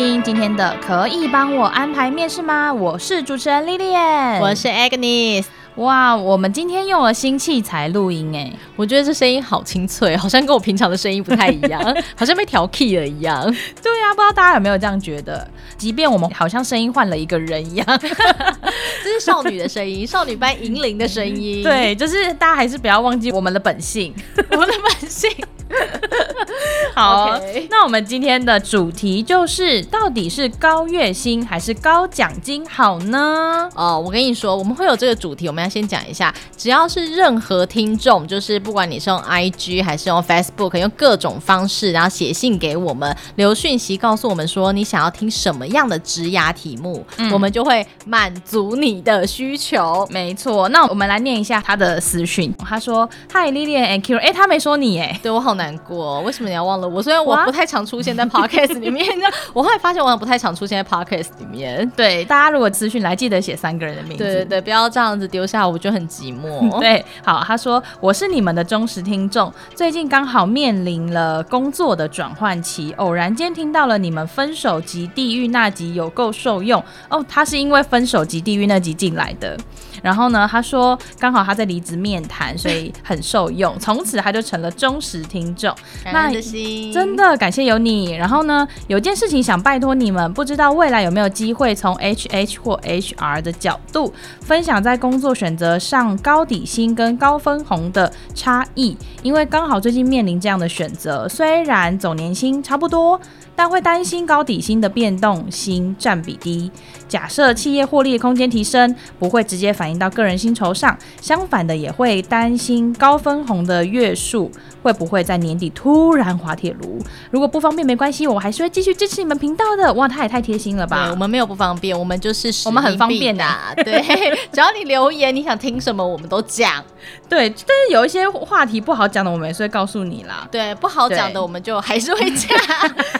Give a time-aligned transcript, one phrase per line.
[0.00, 5.44] 听今天的《可以帮我安排面试吗》，我是主持人 Lilian，我是 Agnes。
[5.74, 11.78] 哇，我们今天用了新器材录音哎，我觉得这声音好清脆，好像跟我平常的声音不太一样，
[12.16, 13.44] 好像被调 key 了一样。
[13.82, 15.46] 对呀、啊，不知道大家有没有这样觉得？
[15.76, 21.62] 即便我们好像声音换了一个人一样， 这是少女的声音， 少女般银铃的声音。
[21.62, 24.14] 对，就是大家还是不要忘记我们的本性，
[24.50, 25.30] 我们的本性。
[26.94, 27.66] 好，Okay.
[27.70, 33.68] 那我们今天的主题就是，到底是高月薪还是高奖金好呢？
[33.74, 50.06] 哦，我跟你说，我们会有这个主题，我们要先讲一下，只要是任何听众，就是不管你是用 IG 还是用 Facebook，用各种方式，然后写信给我们，留讯息告诉我们说你想要听什么样的职涯题目，嗯、我们就会满足你的需求。
[50.10, 57.02] 没错，那我们来念一下他的私讯，他说：“Hi Lilian and Kira，哎、欸，他没说你哎，对我好难过，为什么你要忘了我？
[57.02, 59.06] 虽然我不太常出现在 Podcast 里面，
[59.52, 61.88] 我后来发现我好像不太常出现在 Podcast 里面。
[61.94, 66.70] 对，大家如果资讯来，记得写三个人的名字，对对对，不要这样子丢下我，就很寂寞。
[66.80, 77.24] 对，好，他说我是你们的忠实听众，最近刚好面临了工作的转换期，偶然间听到了你们分手及地狱那集，有够受用哦。
[77.28, 79.56] 他是因为分手及地狱那集进来的。
[80.02, 85.74] 然后呢，他说刚好他在离职面谈，所以很受用，从此他就成了忠实听众。
[86.04, 88.12] 感谢心，真的感谢有你。
[88.12, 103.20] 然后呢，有件事情想拜托你们，不知道未来有没有机会从 HH 或 HR 的角度分享在工作选择上高底薪跟高分红的差异，因为刚好最近面临这样的选择，虽然总年薪差不多。
[103.56, 106.70] 但会担心高底薪的变动薪占比低。
[107.06, 110.96] 假设企业获利的空间提升，不会直接反映到个人薪酬上。
[111.20, 114.50] 相反的，也会担心高分红的月数
[114.82, 116.98] 会不会在年底突然滑铁卢。
[117.30, 119.92] 如果不方便没关系，我还是会继续支持你们频道的。
[119.94, 121.08] 哇，他也太贴心了吧！
[121.10, 123.44] 我们没有不方便，我们就是 我们很方便的。
[123.76, 124.00] 对，
[124.52, 126.82] 只要你留言，你想听什么，我们都讲。
[127.28, 130.46] 对，但是有一些话题不好讲的，我们也是会告诉你啦。
[130.50, 132.48] 对，不好讲的，我们就还是会讲。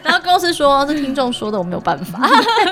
[0.03, 0.21] 然后。
[0.22, 2.28] 公司说，是听众说的，我没有办法。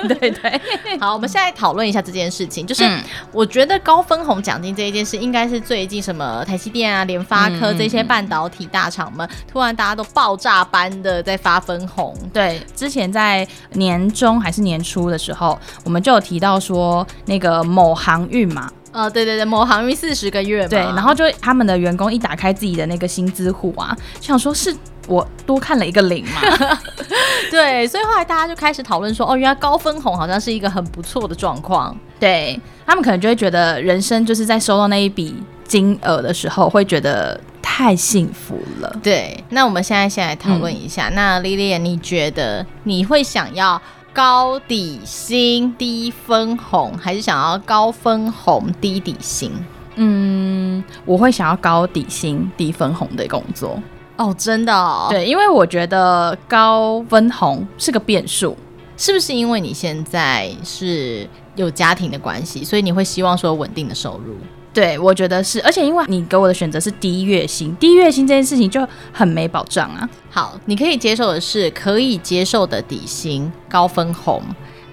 [0.07, 0.61] 对对，
[0.99, 2.65] 好，我们现在讨论一下这件事情。
[2.65, 2.87] 就是
[3.31, 12.15] 我觉得高分红奖金这一件事，应该是最近什么台积电啊、联发科这些半导体大厂们，突然大家都爆炸般的在发分红。
[12.31, 24.75] 对，之前在年中还是年初的时候，我们就有提到说，那个某航运嘛，呃，对对对，某航运四十个月嘛，对，然后就他们的员工一打开自己的那个薪资户啊，就想说是。
[25.07, 26.39] 我多看了一个零嘛，
[27.49, 31.97] 对，所以后来大家就开始讨论说，哦，原来高分红好像是一个很不错的状况。
[32.19, 38.95] 对，他们可能就会觉得，人生就是在收到那一笔金额的时候，会觉得太幸福了。
[39.01, 43.81] 对，那我们现在先来讨论一下，嗯、那 Lilian，你觉得你会想要
[44.13, 49.51] 高底薪低分红，还是想要高分红低底薪？
[49.95, 53.81] 嗯，我会想要高底薪低分红的工作。
[54.17, 58.57] 哦，真的哦，对，因为我觉得高分红是个变数，
[58.97, 64.35] 是不是因为你现在是有家庭的关系，所以你会希望说稳定的收入？
[64.73, 70.09] 对，我觉得是，而且因为你给我的选择是低月薪，低月薪这件事情就很没保障啊。
[70.29, 74.41] 好，你可以接受的是可以接受的底薪高分红，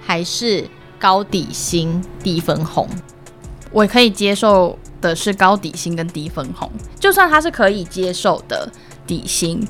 [0.05, 0.67] 还是
[0.99, 2.87] 高底薪低分红？
[3.71, 8.69] 我可以接受的是高底薪跟低分红，就算它是可以接受的。
[9.05, 9.65] 底薪，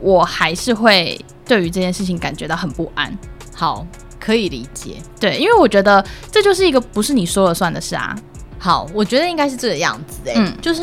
[0.00, 3.14] 我还是会对于这件事情感觉到很不安。
[3.54, 3.86] 好，
[4.18, 4.96] 可以理解。
[5.20, 6.02] 对，因为我觉得
[6.32, 8.16] 这就是一个不是你说了算的事啊。
[8.62, 10.82] 好，我觉得应该是这个样子哎、欸，嗯，就是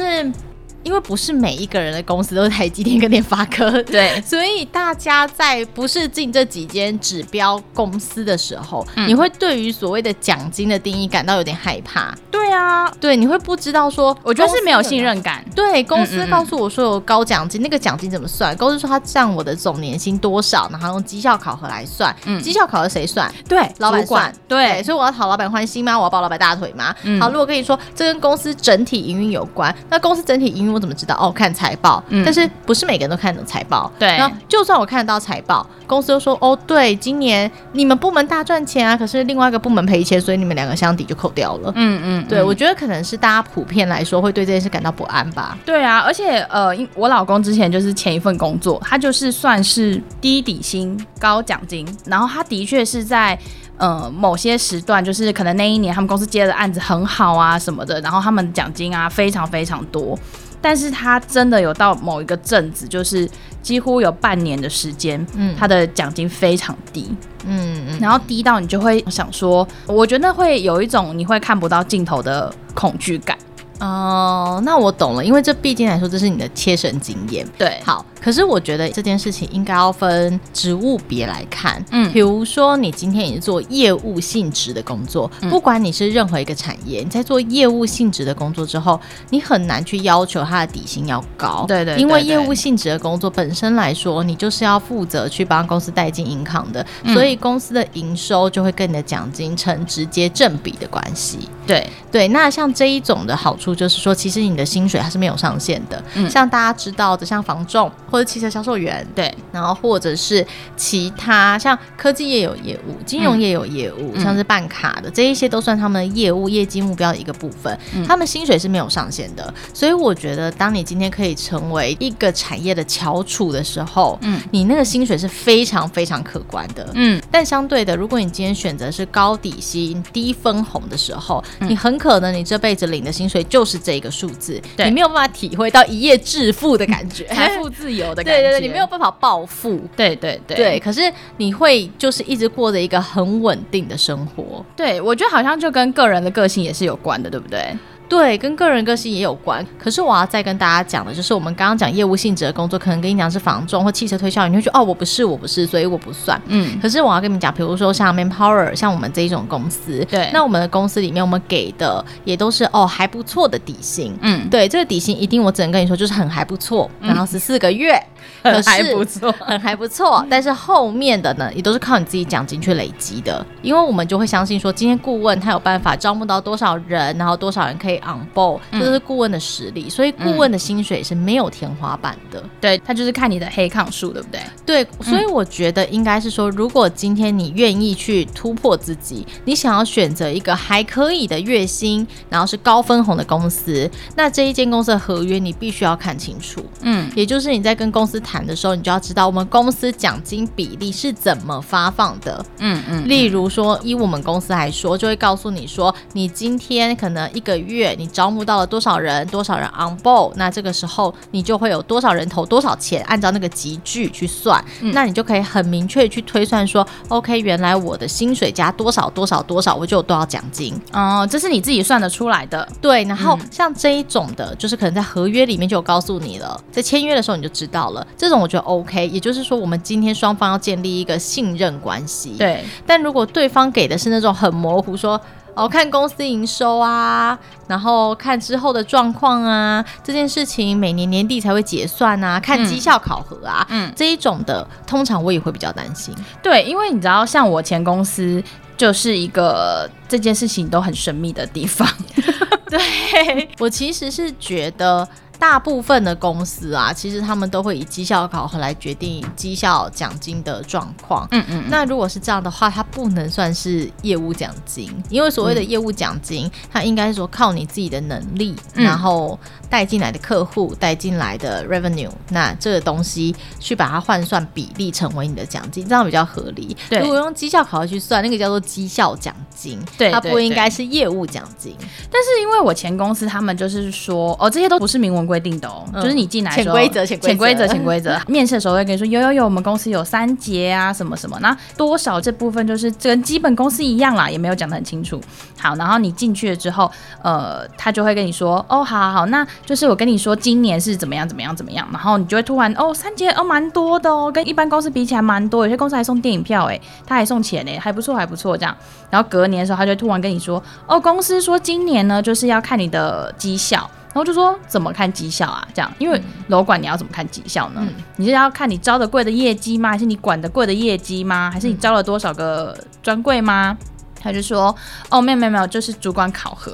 [0.88, 12.16] 因为不是每一个人的公司都是台积电跟联发科， 对，所以大家在不是进这几间指标公司的时候，嗯、你会对于所谓的奖金的定义感到有点害怕。
[12.32, 15.44] 对对啊，对，你会不知道说，我觉得是没有信任感。
[15.54, 18.56] 对，公司告诉我说有高奖金，嗯嗯嗯，那个奖金怎么算？
[18.56, 22.16] 公司说他占我的总年薪多少，然后用绩效考核来算。
[22.26, 23.30] 嗯，绩效考核谁算？
[23.50, 24.34] 对，老板算。
[24.48, 26.00] 对，对，所以我要讨老板欢心吗？
[26.00, 26.96] 我要抱老板大腿吗？
[27.04, 31.16] 嗯、好，如果跟你说这跟公司整体营运有关，那公司整体营运我怎么知道？
[31.20, 32.04] 哦，看财报。
[32.10, 33.92] 嗯，但是不是每个人都看得懂财报？
[33.98, 41.72] 对，那就算我看得到财报，公司又说哦，对，今年你们部门大赚钱啊，可是另外一个部门赔钱，所以你们两个相抵就扣掉了。
[41.76, 45.58] 嗯嗯，对，我觉得可能是大家普遍来说会对这件事感到不安吧。
[45.66, 53.38] 对啊，而且呃，我老公之前就是前一份工作，他就是算是低底薪高奖金，然后他的确是在
[53.78, 60.18] 呃某些时段，就是可能那一年他们公司接的案子很好啊什么的，然后他们奖金啊非常非常多。
[60.62, 63.30] 但是他真的有到某一个阵子，就是
[63.62, 67.16] 几乎有半年的时间，嗯，他的奖金非常低，
[67.46, 73.38] 嗯嗯，然后低到你就会想说，我觉得会有一种你会看不到尽头的恐惧感。
[73.80, 77.48] 哦，那我懂了，因为这毕竟来说，这是你的切身经验。
[77.58, 78.06] 对，好。
[78.20, 101.48] 可是我觉得这件事情应该要分职务别来看，嗯，比如说你今天也是做业务性质的工作，嗯，不管你是任何一个产业，你在做业务性质的工作之后，你很难去要求他的底薪要高，对对，对，对，因为业务性质的工作本身来说，你就是要负责去帮公司带进 income 的，嗯，所以公司的营收就会跟你的奖金成直接正比的关系。
[101.68, 101.88] 对。
[102.10, 107.92] 对，那像这一种的好处就是说，其实你的薪水还是没有上限的，嗯，像大家知道的，像房仲。
[108.10, 110.46] 或者汽车销售员，对，然后或者是
[110.78, 119.54] 其他像科技业有业务，金融业有业务，嗯、像是办卡的这一些都算他们的业务业绩目标的一个部分，嗯、他们薪水是没有上限的。
[119.74, 127.22] 所以我觉得，当你今天可以成为一个产业的翘楚的时候，嗯，你那个薪水是非常非常可观的，嗯。
[127.30, 138.08] 但相对的，如果你今天选择是高底薪低分红的时候，嗯、你很可能你这辈子领的薪水就是这个数字，你没有办法体会到一夜致富的感觉， 财富自由。
[138.08, 144.64] 有 的对对对，你没有办法暴富，对对对对，可是你会就是一直过着一个很稳定的生活。
[144.76, 147.76] 对，我觉得好像就跟个人的个性也是有关的，对不对？
[148.10, 149.66] 对，跟个人个性也有关。
[149.78, 156.42] 可是我要再跟大家讲的，就是我们刚刚讲业务性质的工作，可能跟你讲是房仲或汽车推销，你会觉得哦，我不是，我不是，所以我不算。
[156.48, 156.80] 嗯。
[156.82, 164.18] 可是我要跟你们讲，比如说像 Manpower，像我们这一种公司，对，那我们的公司里面，我们给的也都是哦还不错的底薪。
[164.22, 168.02] 嗯，对，这个底薪一定我只能跟你说，就是很还不错，然后十四个月，
[168.44, 170.26] 嗯、很还不错，很还不错。
[170.30, 178.60] 但是后面的呢，也都是靠你自己奖金去累积的，因为我们就会相信说，今天顾问他有办法招募到多少人，然后多少人可以 on board。
[178.72, 182.40] 这是顾问的实力，所以顾问的薪水是没有天花板的。
[182.40, 184.42] 嗯、对，他就是看你的黑抗数，对不对？
[184.66, 196.64] 对，所以我觉得应该是说，如果今天你愿意去突破自己，你想要选择一个还可以的月薪，然后是高分红的公司，那这一间公司的合约你必须要看清楚。
[196.82, 202.46] 嗯，也就是你在跟公司谈的时候，你就要知道我们公司奖金比例是怎么发放的。
[202.60, 208.68] 嗯嗯，例如说，以我们公司来说，就会告诉你说，你今天可能一个月你招募到了。
[208.68, 220.78] 多少人，多少人 on board，那这个时候你就会有多少人投多少钱，按照那个集聚去算，嗯、那你就可以很明确去推算说，OK，原来我的薪水加多少多少多少，我就有多少奖金。
[220.92, 222.68] 哦，这是你自己算得出来的。
[222.82, 228.06] 对，然后像这一种的，就是可能在合约里面就有告诉你了，在签约的时候你就知道了。
[228.18, 232.32] 这种我觉得 OK，也就是说，我们今天双方要建立一个信任关系。
[232.38, 235.20] 对，但如果对方给的是那种很模糊说。
[235.58, 237.38] 哦，看公司营收啊，
[237.68, 246.14] 然后看之后的状况啊，这件事情每年年底才会结算啊，看绩效考核啊，嗯，这一种的，通常我也会比较担心。
[246.44, 248.42] 对，因为你知道，像我前公司
[248.78, 251.88] 就是一个这件事情都很神秘的地方。
[252.70, 255.08] 对，我其实是觉得。
[255.40, 261.28] 大部分的公司啊，其实他们都会以绩效考核来决定绩效奖金的状况。
[261.32, 269.38] 嗯嗯，那如果是这样的话，它不能算是业务奖金，因为所谓的业务奖金，嗯、它应该是说靠你自己的能力，嗯、然后
[269.70, 276.76] 带进来的客户带进来的 revenue，那这个东西去把它换算比例成为你的奖金，这样比较合理。
[276.90, 281.76] 对，如果用绩效考核去算，那个叫做绩效奖金，对，它不应该是业务奖金。
[282.12, 285.27] 但是因为我前公司他们就是说，哦，这些都不是明文。
[285.28, 288.18] 规定的哦，嗯、就是你进来的时候潜规则，潜规则，潜规则。
[288.28, 295.22] 面试的时候会跟你说，有有有，我们公司有三节啊，什么什么，那多少这部分就是跟基本公司一样啦，也没有讲得很清楚。
[295.60, 296.90] 好，然后你进去了之后，
[297.22, 308.76] 呃，他就会跟你说，哦，好好好，那就是我跟你说，今年是怎么样怎么样怎么样，然后你就会突然，哦，三节哦，蛮多的哦，跟一般公司比起来蛮多，有些公司还送电影票，诶，他还送钱诶，还不错还不错这样。
[309.10, 313.90] 然后隔年的时候，他就突然跟你说，哦，公司说今年呢，就是要看你的绩效。
[314.18, 315.68] 然后就说怎么看绩效啊？
[315.76, 317.86] 这样，因为楼管你要怎么看绩效呢？
[317.88, 319.92] 嗯、你是要看你招的贵的业绩吗？
[319.92, 321.52] 还是你管的贵的业绩吗？
[321.54, 323.78] 还是你招了多少个专柜吗？
[324.20, 324.76] 他就说
[325.12, 326.72] 哦，没有没有没有，就是主管考核，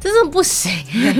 [0.00, 0.72] 真的不行。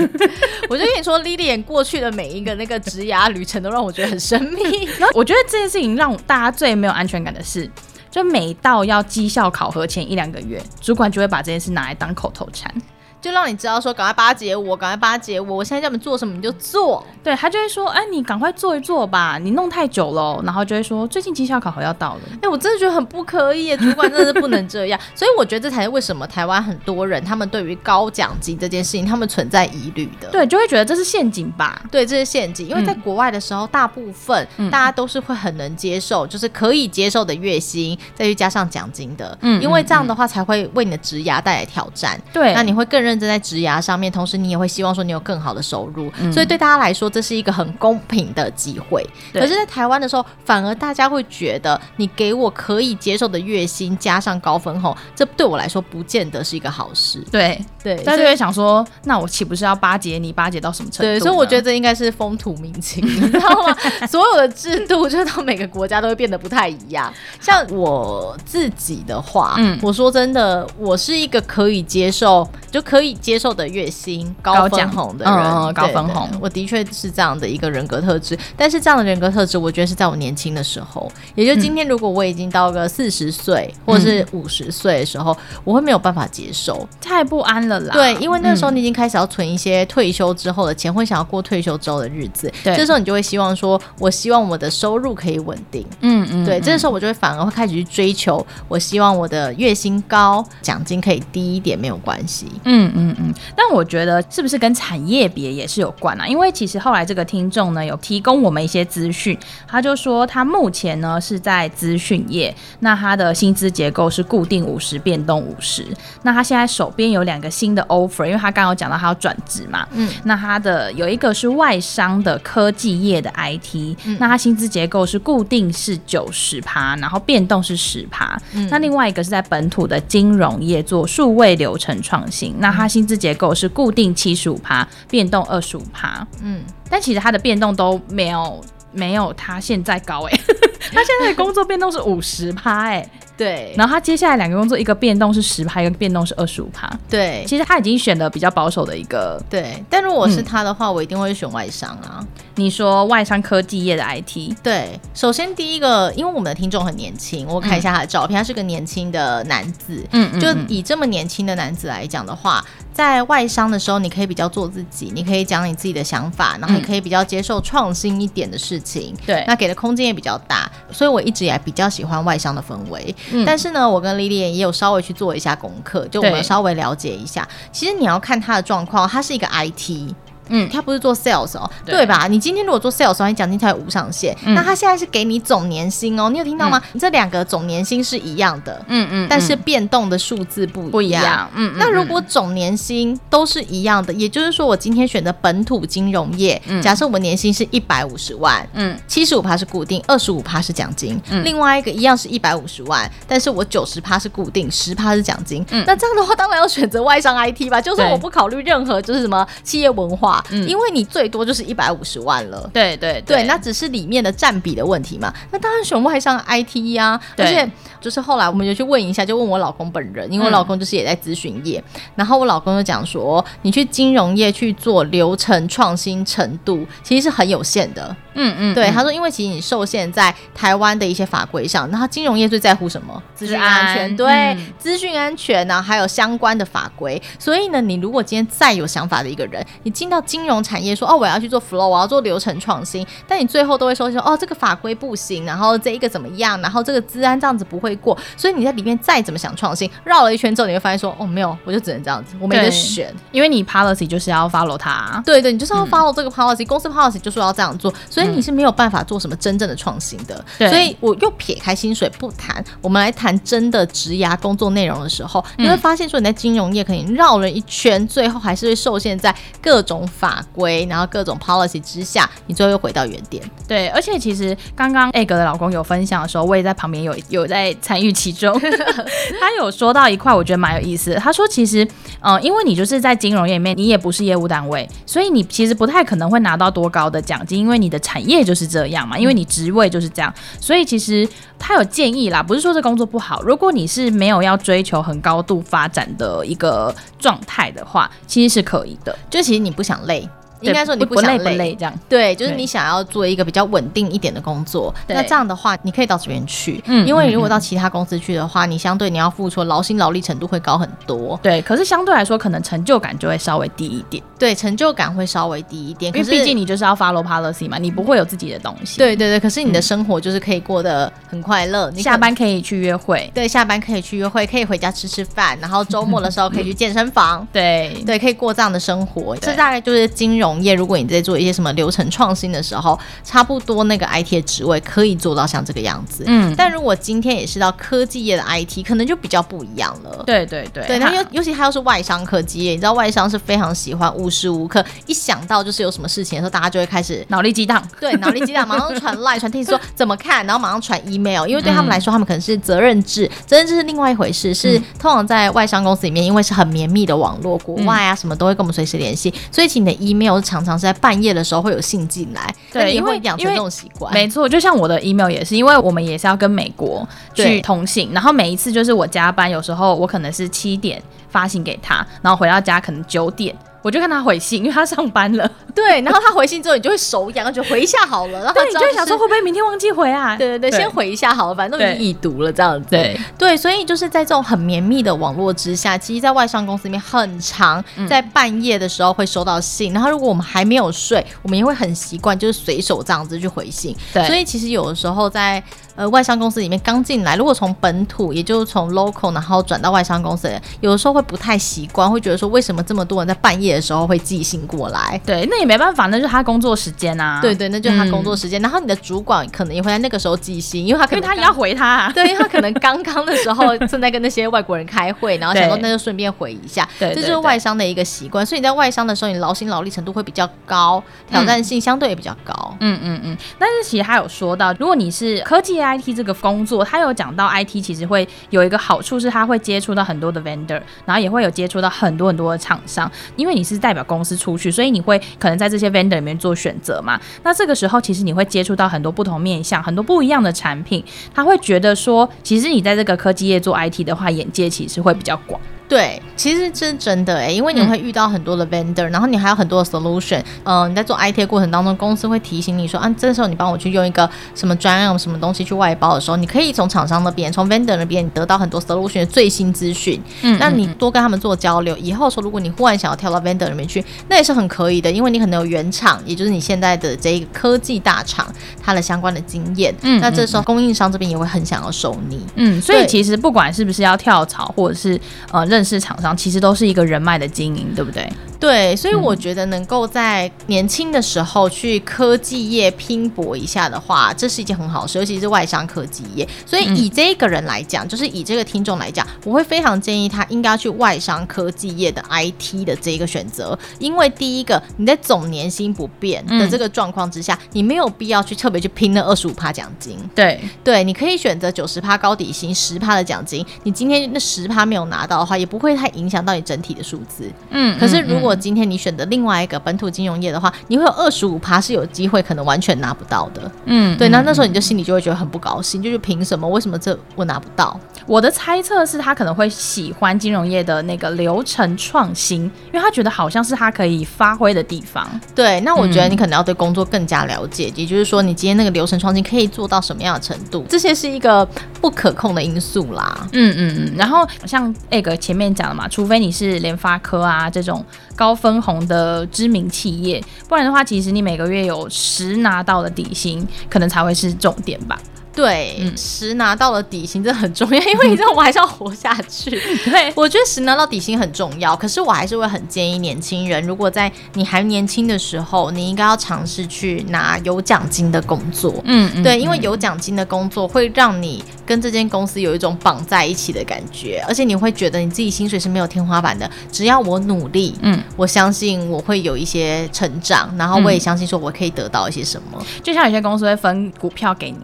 [0.70, 4.86] 我就跟你说，Lilian 过去的每一个那个职涯旅程都让我觉得很神秘。
[4.98, 7.70] 然后我觉得这件事情让大家最没有安全感的是，
[8.10, 12.74] 就每到要绩效考核前一两个月，主管就会把这件事拿来当口头禅。
[13.20, 17.04] 就让你知道说，赶快巴结我，赶快巴结我，我现在叫你们做什么你就做。
[17.22, 20.40] 对，他就会说，哎，你赶快做一做吧，你弄太久了。
[20.44, 22.20] 然后就会说，最近绩效考核要到了。
[22.42, 24.98] 哎，我真的觉得很不可以，主管真的是不能这样。
[25.14, 30.28] 所以我觉得这才是为什么台湾很多人他们对于高奖金这件事情他们存在疑虑的。
[30.30, 31.82] 对，就会觉得这是陷阱吧？
[31.90, 39.36] 对，这是陷阱，因为在国外的时候，嗯、大部分大家都是会很能接受，就是可以接受的月薪，再去加上奖金的。
[39.42, 42.20] 嗯，因为这样的话才会为你的职涯带来挑战。
[42.32, 44.00] 对，那你会更认真在职涯上。
[44.00, 49.06] 面，同时你也会希望说你有更好的收入，嗯、所以对大家来说这是一个很公平的机会。
[49.32, 57.22] 可是，在台湾的时候，反而大家会觉得你给我可以接受的月薪加上高分红，这对我来说不见得是一个好事。
[57.30, 61.02] 对对，大家就会想说，那我岂不是要巴结你，巴结到什么程度？
[61.02, 63.76] 对，所以我觉得这应该是风土民情，你知道吗？
[64.06, 67.12] 所有的制度就是到每个国家都会变得不太一样。
[67.38, 73.90] 像我自己的话，嗯，我说真的，我是一个可以接受就可以接受的月。
[73.90, 78.38] 薪高分红的人，嗯、高分红，我的确是这样的一个人格特质。
[78.56, 87.92] 但是这样的人格特质，我觉得是在我年轻的时候，也就今天，如果我已经到个四十岁或者是五十岁的时候，嗯、我会没有办法接受，太不安了啦。
[87.92, 92.50] 对，因为那时候你已经开始要存一些退休之后的钱，会想要过退休之后的日子。
[92.62, 95.84] 对，这时候你就会希望说，我希望我的收入可以稳定。
[96.02, 102.46] 嗯嗯，对，这个时候我就会反而会开始去追求，我希望我的月薪高，奖金可以低一点，没有关系。
[102.64, 106.26] 嗯嗯嗯，但我觉得是不是跟产业别也是有关啊？
[106.26, 115.86] 因为其实后来这个听众呢有提供我们一些资讯，他就说他目前呢是在资讯业，那他的薪资结构是固定五十，变动五十。
[116.22, 128.40] 那他现在手边有两个新的 offer，因为他刚刚有讲到他要转职嘛，嗯，那他的有一个是外商的科技业的 IT，嗯，那他薪资结构是固定是九十趴，然后变动是十趴。
[128.52, 134.00] 嗯，那另外一个是在本土的金融业做数位流程创新，那他薪资结构是固定。
[134.00, 138.58] 定七十五趴，变动二十五趴，嗯，但其实它的变动都没有
[138.92, 140.40] 没有他现在高哎、欸，
[140.90, 143.06] 他现在的工作变动是五十趴哎。
[143.40, 146.86] 对，然后他接下来两个工作，一个变动是十趴，一个变动是二十五趴。
[147.08, 149.42] 对，其实他已经选的比较保守的一个。
[149.48, 152.22] 对，但如果是他的话，嗯、我一定会选外商啊。
[152.56, 154.54] 你说外商科技业的 IT？
[154.62, 160.06] 对，首先第一个，因为我们的听众很年轻，我看一下他的照片，嗯、他是个年轻的男子。
[160.12, 169.16] 嗯，就以这么年轻的男子来讲的话，在外商的时候，你可以比较做自己，你可以讲你自己的想法，然后你可以比较接受创新一点的事情。
[169.24, 173.14] 对、嗯，那给的空间也比较大，所以我一直以来比较喜欢外商的氛围。
[173.32, 177.48] 嗯、但是呢，我跟 Lilian 也有稍微去做一下功课，就我们稍微了解一下。
[177.70, 180.14] 其实你要看他的状况，他是一个 IT。
[180.50, 182.26] 嗯，他不是做 sales 哦，对，对吧？
[182.28, 184.36] 你今天如果做 sales 你奖金才有无上限。
[184.44, 186.80] 嗯、那他现在是给你总年薪哦，你有听到吗？
[186.98, 190.90] 这两个总年薪是一样的，嗯嗯，嗯但是变动的数字不一样。
[190.90, 191.74] 不一样，嗯。
[191.78, 201.20] 那如果总年薪都是一样的，嗯、也就是说，我今天选择本土金融业，嗯、假设我们年薪是一百五十万，嗯，七十五趴是固定，二十五趴是奖金。
[201.30, 205.64] 嗯、另外一个一样是一百五十万，但是我九十趴是固定，十趴是奖金。
[205.70, 210.39] 嗯，那这样的话，当然要选择外商 IT 吧，就算我不考虑任何就是什么企业文化。
[210.50, 215.32] 嗯，因为你最多就是一百五十万了，对对对，对，那只是里面的占比的问题嘛。
[215.50, 217.70] 那当然选外上 IT 呀、啊，而且
[218.00, 228.16] 就是后来我们就去问一下，就问我老公本人，因为我老公就是也在咨询业，嗯、然后我老公就讲说，你去金融业去做流程创新程度其实是很有限的。
[228.34, 233.20] 嗯嗯，对，他说，因为其实你受限在台湾的一些法规上，那他金融业最在乎什么？
[233.34, 237.20] 资讯安全，对，资讯安全呢，还有相关的法规。
[237.38, 260.44] 所以呢，你如果今天再有想法的一个人，你进到金融产业说哦，我要去做 flow，我要做流程创新，但你最后都会说说哦，这个法规不行，然后这一个怎么样，然后这个资安这样子不会过，所以你在里面再怎么想创新，绕了一圈之后，你会发现说哦，没有，我就只能这样子，我没得选，因为你 policy 就是要 follow 它，对对，你就是要 follow 这个 policy，、嗯、公司 policy 就说要这样做，所以你是没有办法做什么真正的创新的。
[260.58, 273.42] 对，所以我又撇开薪水不谈，我们来谈真的职涯工作内容的时候，你会发现说你在金融业可能绕了一圈，最后还是会受限在各种法规，然后各种 policy 之下，你最后又回到原点。
[273.66, 278.52] 对，而且其实刚刚 Egg 的老公有分享的时候，我也在旁边有有在参与其中。
[279.40, 281.16] 他有说到一块，我觉得蛮有意思的。
[281.16, 281.84] 他说，其实，
[282.20, 290.32] 嗯、呃，因为你就是在金融业里面，你也不是业务单位，所以你其实不太可能会拿到多高的奖金，因为你的产业就是这样嘛，因为你职位就是这样。
[290.60, 299.16] 所以其实他有建议啦，不是说这工作不好，如果你是没有要追求很高度发展的一个状态的话，其实是可以的。
[299.28, 300.28] 就其实你不想累。
[300.60, 304.94] 应该说你不想累，不累，这样，对，就是你想要做一个比较稳定一点的工作。
[305.06, 311.38] 那这样的话，你可以到这边去，嗯，因为如果到其他公司去的话，嗯、你相对你要付出劳心劳力程度会高很多。
[311.42, 314.22] 对，可是相对来说，可能成就感就会稍微低一点。
[314.38, 318.96] 对，成就感会稍微低一点，可是毕竟你就是要 follow policy 嘛，你不会有自己的东西。
[318.96, 329.36] 对对对，可是你的生活就是可以过得很快乐，你下班可以去约会，对，下班可以去约会，可以回家吃吃饭，然后周末的时候可以去健身房， 对对，可以过这样的生活。
[329.36, 331.40] 这大概就是金融业，如果你在做。
[331.40, 336.22] 一些什么流程创新的时候，差不多那个 IT 的职位可以做到像这个样子。
[336.26, 340.22] 嗯，但如果今天也是到科技业的 IT，可能就比较不一样了。
[340.26, 347.82] 对对对，对，那尤尤其他又是外商科技业，你知道外商是非常喜欢无时无刻一想到就是有什么事情的时候，大家就会开始脑力激荡。
[347.98, 354.52] 对，脑力激荡，马上传 Line 传听说怎么看，然后马上传 email，因为对他们来说，他们可能是责任制，责任制是另外一回事。
[354.52, 373.54] 是通常在外商公司里面，因为是很绵密的网络，国外啊什么都会跟我们随时联系，所以请你的 email 常常是在半夜的时候会有信进来，对，因为养成这种习惯，没错，就像我的 email 也是，因为我们也是要跟美国去通信，然后每一次就是我加班，有时候我可能是七点发信给他，然后回到家可能九点。
[373.82, 375.50] 我就看他回信，因为他上班了。
[375.74, 378.38] 对，然后他回信之后，你就会手痒，就回一下好了。
[378.40, 380.36] 然后对，你就会想说会不会明天忘记回啊？
[380.36, 382.90] 对对对，对先回一下好了，反正都已经已读了这样子。
[382.90, 389.92] 对对，所以就是在这种很绵密的网络之下，其实，在外商公司里面很长，在半夜的时候会收到信。
[389.92, 393.96] 嗯、然后如果我们还没有睡，我们也会很习惯，就是随手这样子去回信。
[394.12, 395.62] 对，所以其实有的时候在。
[396.00, 405.20] 呃，外商公司里面刚进来，如果从本土，也就是从 local，然后转到外商公司的人，有的时候会不太习惯，会觉得说，为什么这么多人在半夜的时候会寄信过来？
[405.26, 407.38] 对，那也没办法，那就是他工作时间啊。
[407.42, 408.58] 对对，那就是他工作时间。
[408.58, 416.88] 嗯、然后你的主管可能也会在那个时候寄信，因为他可能他也要回他、啊， 对，因为他可能刚刚的时候正在跟那些外国人开会，然后想说 那就顺便回一下。
[416.98, 418.46] 对，这就是外商的一个习惯。
[418.46, 422.74] 所以你在外商的时候，你劳心劳力程度会比较高，挑战性相对也比较高。
[422.80, 423.36] 嗯嗯嗯。
[423.58, 426.84] 但是其实他有说到，如果你是科技 IT 这个工作。
[426.84, 437.20] 他有讲到 IT 其实会有一个好处是，他会接触到很多的 vendor，然后也会有接触到很多很多的厂商，因为你是代表公司出去，所以你会可能在这些 vendor 里面做选择嘛。
[437.42, 445.60] 那这个时候其实你会接触到很多不同面向，很多不一样的产品，他会觉得说，其实你在这个科技业做 IT 的话，眼界其实会比较广。
[445.90, 450.38] 对，其实这是真的哎，因为你会遇到很多的 vendor，、嗯、然后你还有很多的 solution。
[450.62, 460.22] 嗯、呃，你在做 IT 的过程当中，公司会提醒你说，啊，这时候你帮我去用一个什么专用、什么东西去外包的时候，你可以从厂商那边、从 vendor 那边，你得到很多 solution 的最新资讯。
[460.42, 468.46] 嗯，那你多跟他们做交流，以后说如果你忽然想要跳到 vendor 里面去，那也是很可以的，因为你可能有原厂，也就是你现在的这一个科技大厂
[468.80, 469.92] 它的相关的经验。
[470.02, 472.46] 嗯，那这时候供应商这边也会很想要收你。
[472.54, 476.60] 嗯，所以其实不管是不是要跳槽，或者是呃认识厂商，其实。
[476.60, 478.30] 都是一个人脉的经营，对不对？
[478.60, 486.46] 对，所以我觉得能够在年轻的时候去科技业拼搏一下的话，这是一件很好事，尤其是外商科技业。
[486.66, 500.18] 所以以这个人来讲，就是以这个听众来讲，我会非常建议他应该要去外商科技业的 IT 的这个选择，因为第一个你在总年薪不变的这个状况之下，你没有必要去特别去拼那二十五趴奖金。
[500.34, 503.64] 对对，你可以选择九十趴高底薪，十趴的奖金。
[503.84, 507.50] 你今天那十趴没有拿到的话，也不会太影响到你整体的数字。
[507.70, 513.70] 嗯，可是如果今天你选择另外一个本土金融业的话，你会有二十五趴是有机会可能完全拿不到的。
[513.84, 516.68] 嗯，对，那那时候你就心里就会觉得很不高兴，就是凭什么？
[516.68, 517.98] 为什么这我拿不到？
[518.26, 525.28] 我的猜测是他可能会喜欢金融业的那个流程创新，因为他觉得好像是他可以发挥的地方。
[525.54, 530.84] 对，那我觉得你可能要对工作更加了解，嗯、也就是说你今天那个流程创新可以做到什么样的程度？
[530.88, 531.66] 这些是一个
[532.00, 533.48] 不可控的因素啦。
[533.52, 534.14] 嗯嗯嗯。
[534.16, 538.02] 然后像 Egg 前面面讲了嘛，除非你是联发科啊这种
[538.34, 545.18] 高分红的知名企业，不然的话，其实你每个月有十拿到的底薪，可能才会是重点吧。
[545.52, 549.70] 对，嗯、实拿到了底薪这很重要， 因为你知道我还是要活下去。
[550.08, 558.94] 对，我觉得十拿到底薪很重要，可是我还是会很建议年轻人，如果在你还年轻的时候，你应该要尝试去拿有奖金的工作。
[559.04, 572.78] 嗯，嗯对，因为有奖金的工作会让你跟这间公司有一种绑在一起的感觉，而且你会觉得你自己薪水是没有天花板的，只要我努力，嗯，我相信我会有一些成长，然后我也相信说我可以得到一些什么。
[572.78, 574.78] 嗯、就像有些公司会分股票给你。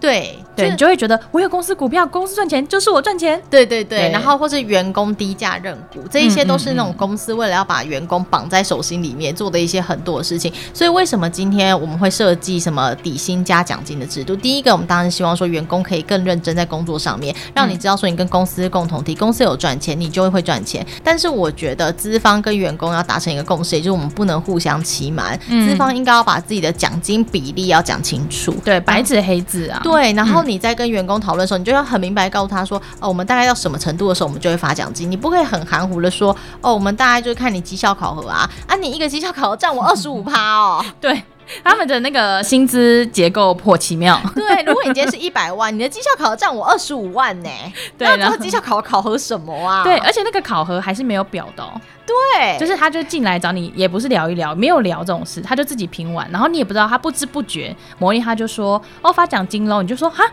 [0.00, 3.40] 对对，你就会觉得我有公司股票，公司赚钱就是我赚钱。
[3.50, 10.52] 对对对，对然后或是员工低价认股，这一些都是那种公司为了要把员工绑在手心里面做的一些很多的事情。
[10.72, 14.34] 所以为什么今天我们会设计什么底薪加奖金的制度？
[14.34, 20.86] 第一个，我们当然希望说员工可以更认真在工作上面，让你知道说你跟公司共同体，公司有赚钱，你就会会赚钱。
[21.04, 29.80] 但是我觉得资方跟员工要达成一个共识，也就是我们不能互相欺瞒，资方应该要把自己的奖金比例要讲清楚，对，白纸黑字啊。
[29.82, 35.10] 对，然后你在跟员工讨论的时候，你就要很明白告诉他说，哦，我们大概到什么程度的时候，我们就会发奖金。
[35.10, 40.84] 你不可以很含糊的说，哦，我们大概就是看你绩效考核啊，啊，你一个绩效考核占我二十五趴哦。
[41.00, 41.22] 对，
[41.64, 44.20] 他们的那个薪资结构颇奇妙。
[44.34, 47.50] 对，如果你今天是一百万， 你的绩效考核占我二十五万呢？
[47.96, 49.82] 对，然后绩效考核考核什么啊？
[49.84, 51.80] 对，而且那个考核还是没有表的哦。
[52.06, 60.24] 对，就是他就进来找你，也不是聊一聊，没有聊这种事，他就自己评完，然后你也不知道，他不知不觉，某一天他就说，哦，发奖金喽，你就说哈。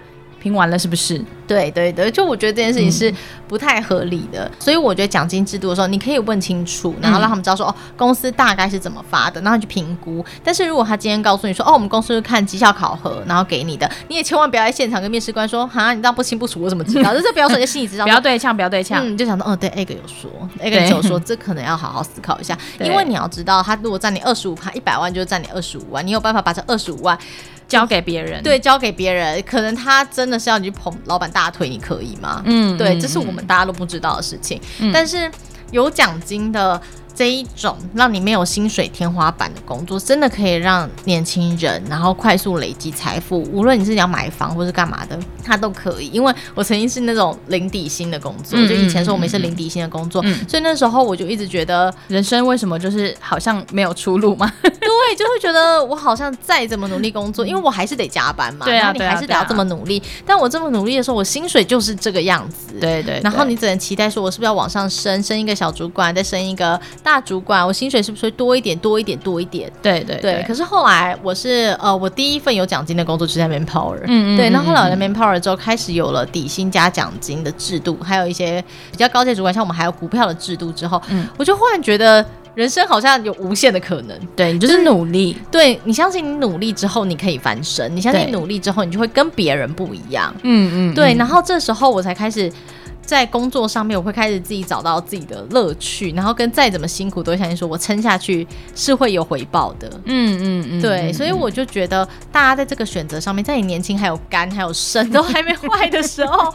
[0.43, 1.23] 评完了是不是？
[1.47, 3.13] 对对对，就我觉得这件事情是
[3.47, 10.23] 不太合理的，嗯、所以我觉得奖金制度的时候，你可以问清楚，然后让他们知道说，嗯、哦，公司大概是怎么发的，然后去评估。
[10.43, 17.13] 但是如果他今天告诉你说，哦，我们公司是看绩效考核，然后给你的，你也千万不要在现场跟面试官说，哈，你这样不清不楚，我怎么知道？
[17.15, 20.29] 就是不要说你心里知道，不要对呛，不要对呛，嗯，就想到，哦，对，A 哥有说
[20.59, 27.17] ，A 哥有说，这可能要好好思考一下， 因为你要知道，他如果占你二十五趴，一百万就占你二十五万，你有办法把这二十五万。
[27.73, 32.41] 交给别人，对，交给别人，可能他真的是要你去捧老板大腿，你可以吗？
[32.45, 34.61] 嗯，对，这是我们大家都不知道的事情。
[34.79, 35.29] 嗯，但是
[35.71, 36.81] 有奖金的。
[37.15, 43.41] 这一种让你没有薪水天花板的工作，真的可以让年轻人然后快速累积财富。
[43.51, 46.07] 无论你是要买房或是干嘛的，他都可以。
[46.07, 54.51] 因为我曾经是那种零底薪的工作，嗯、就以前说我们是零底薪的工作，嗯、所以那时候我就一直觉得人生为什么就是好像没有出路嘛？
[54.61, 58.65] 对，就会觉得我好像再怎么努力工作， 因为我还是得加班嘛。
[58.65, 59.99] 对啊，你还是得要这么努力。
[59.99, 62.73] 啊啊啊、但我这么努力的时候，我薪水就是这个样子。
[62.79, 63.21] 对，对对。
[63.23, 66.79] 然后你只能期待说，我是不是要往上升，升一个小主管，再升一个。
[67.03, 69.69] 大主管，我薪水是不是会多一点，多一点，多一点？
[69.81, 70.43] 对对对，对。
[70.47, 74.49] 可是后来我是呃，我第一份有奖金的工作就是在 Manpower，嗯嗯，对。
[74.49, 84.17] 那后，来我在 Manpower 之后，开始有了底薪加奖金的制度，还有一些比较高阶主管，像我们还有股票的制度之后，嗯，我就忽然觉得人生好像有无限的可能。
[84.33, 90.33] 对，你就是努力，对，你相信你努力之后你可以翻身，你相信你努力之后你就会跟别人不一样。
[90.43, 91.13] 嗯嗯，对。
[91.15, 92.49] 然后这时候我才开始。
[93.05, 99.89] 在工作上面，我会开始自己找到自己的乐趣，然后跟再怎么辛苦，都会相信说我撑下去是会有回报的。
[100.05, 106.53] 嗯嗯嗯，对，所以我就觉得大家在这个选择上面，在你年轻还有肝还有肾都还没坏的时候，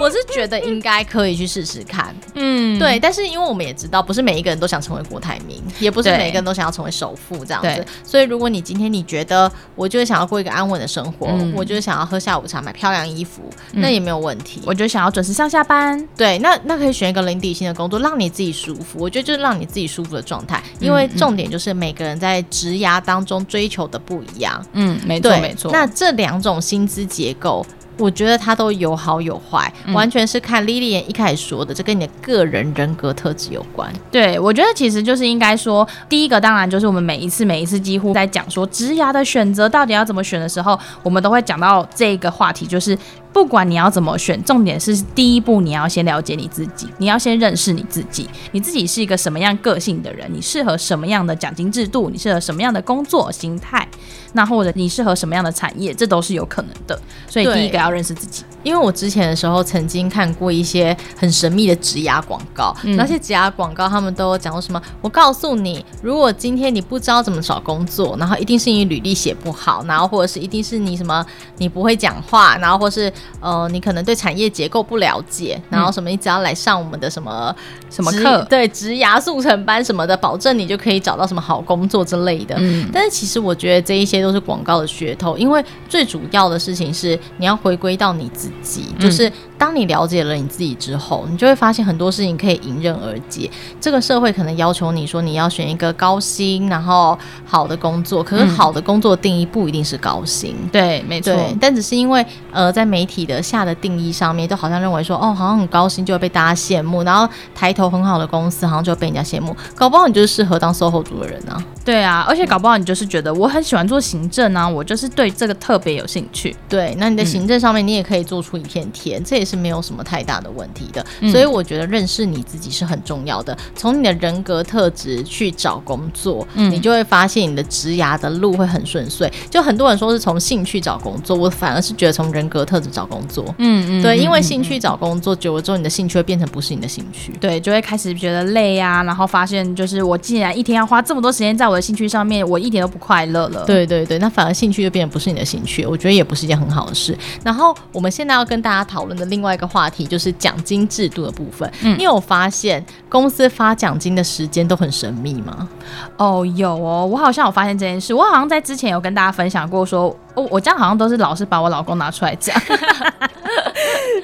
[0.00, 2.14] 我是觉得应该可以去试试看。
[2.34, 2.98] 嗯，对。
[3.00, 7.84] 但是因为我们也知道，不是每一个人都想成为郭台铭，也不是每一个人都想要成为首富这样子。
[8.04, 14.62] 所以如果你今天你觉得我就是想要过一个安稳的生活，嗯、我就是想要喝下午茶、买漂亮衣服，嗯、那也没有问题。
[14.64, 15.87] 我就想要准时上下班。
[16.16, 18.98] 对，那那可以选一个零底薪的工作，让你自己舒服。
[18.98, 24.64] 我觉得就是让你自己舒服的状态，因为重点就是每个人在职涯当中追求的不一样。
[24.72, 25.70] 嗯，没错没错。
[25.72, 27.64] 那这两种薪资结构。
[28.00, 33.92] 我觉得它都有好有坏，嗯、完全是看 Lilian 一开始说的，这跟你的个人人格特质有关。
[34.08, 42.96] 对，我觉得其实就是应该说，第一个当然就是我们每一次每一次几乎在讲说职涯的选择到底要怎么选的时候，我们都会讲到这个话题，就是
[43.32, 53.86] 不管你要怎么选，重点是第一步你要先了解你自己，你要先认识你自己，你自己是一个什么样个性的人，你适合什么样的奖金制度，你适合什么样的工作形态。
[54.34, 57.00] 那或者你适合什么样的产业，这都是有可能的。
[57.26, 58.44] 所以第一个要认识自己。
[58.62, 64.80] 因为我之前的时候曾经看过一些很神秘的职涯广告，嗯、那些职涯广告他们都有讲过什么？
[65.00, 71.24] 我告诉你，如果今天你不知道怎么找工作，然后一定是你履历写不好，然后或者是一定是你什么
[71.56, 73.10] 你不会讲话，然后或是
[73.40, 77.54] 呃你可能对产业结构不了解，然后什么你只要来上我们的什么
[77.88, 82.54] 什么课，对职涯速成班什么的，保证你就可以找到什么好工作之类的。
[82.58, 88.86] 嗯、但是其实我觉得这一些都是广告的噱头，因为最主要的事情是你要回归到你自己。
[88.98, 93.50] 就是当你了解了你自己之后，你就会发现很多事情可以迎刃而解。
[93.80, 100.54] 这个社会可能要求你说你要选一个高薪，然后好的工作，可是好的工作定义不一定是高薪。
[100.62, 101.34] 嗯、对，没错。
[101.60, 111.60] 但只是因为呃，在媒体的下的定义上面，都好像认为说，哦，好像很高薪就会被大家羡慕，然后抬头很好的公司好像就会被人家羡慕，搞不好你就是适合当 SOHO 族的人啊。
[111.84, 116.54] 对啊，而且搞不好你就是觉得我很喜欢做行政啊，我就是对这个特别有兴趣。
[116.68, 121.04] 对，那你的行政上面你也可以做出一片天，嗯、这也是没有什么太大的问题的。
[121.20, 123.56] 嗯、所以我觉得认识你自己是很重要的。
[123.74, 129.32] 从你的人格特质去找工作，嗯、你就会发现你的职涯的路会很顺遂。
[129.50, 133.44] 就很多人说是从兴趣找工作，我反而是觉得从人格特质找工作。
[133.58, 143.64] 嗯嗯，对，因为兴趣找工作久了之后，你的兴趣会变成不是你的兴趣，对，就会开始觉得累呀、啊，然后发现就是我既然一天要花这么多时间在我的兴趣上面，我一点都不快乐了。
[143.64, 147.16] 对对对，那反而兴趣就变得不是你的兴趣，我觉得也不是一件很好的事。
[147.44, 151.70] 然后我们现在要跟大家讨论的另外一个话题就是奖金制度的部分。
[151.82, 155.68] 嗯，你有发现公司发奖金的时间都很神秘吗？
[156.16, 158.12] 哦，有哦，我好像有发现这件事。
[158.14, 162.54] 我好像在之前有跟大家分享过说，我这样好像都是老是把我老公拿出来讲。